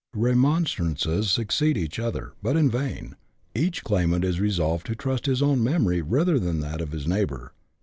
Remonstrances 0.15 1.29
succeed 1.29 1.77
each 1.77 1.99
other, 1.99 2.33
but 2.41 2.57
in 2.57 2.71
vain; 2.71 3.15
each 3.53 3.83
claimant 3.83 4.23
is 4.25 4.39
resolved 4.39 4.87
to 4.87 4.95
trust 4.95 5.25
to 5.25 5.29
his 5.29 5.43
own 5.43 5.63
memory 5.63 6.01
rather 6.01 6.39
than 6.39 6.55
to 6.55 6.61
that 6.63 6.81
of 6.81 6.91
his 6.91 7.05
neighbour. 7.05 7.53